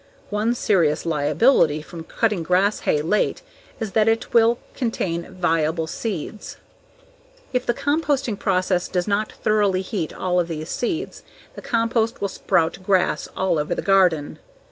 [0.31, 3.43] One serious liability from cutting grass hay late
[3.79, 6.57] is that it will contain viable seeds.
[7.53, 11.21] If the composting process does not thoroughly heat all of these seeds,
[11.53, 14.39] the compost will sprout grass all over the garden.